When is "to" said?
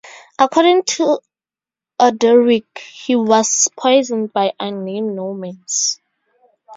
0.95-1.19